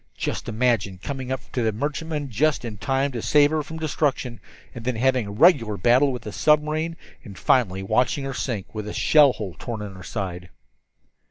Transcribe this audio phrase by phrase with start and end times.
[0.17, 4.39] Just imagine coming up to that merchantman just in time to save her from destruction,
[4.73, 8.87] and then having a regular battle with the submarine, and finally watching her sink, with
[8.87, 10.49] a shell hole torn in her side!"